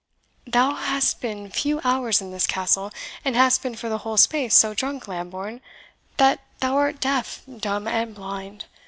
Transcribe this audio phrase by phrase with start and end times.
[0.47, 2.91] "Thou hast been few hours in this Castle,
[3.23, 5.61] and hast been for the whole space so drunk, Lambourne,
[6.17, 8.65] that thou art deaf, dumb, and blind.